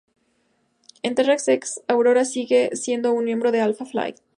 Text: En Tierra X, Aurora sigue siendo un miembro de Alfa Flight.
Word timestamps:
En 1.03 1.13
Tierra 1.13 1.35
X, 1.35 1.81
Aurora 1.87 2.25
sigue 2.25 2.75
siendo 2.75 3.13
un 3.13 3.23
miembro 3.25 3.51
de 3.51 3.61
Alfa 3.61 3.85
Flight. 3.85 4.15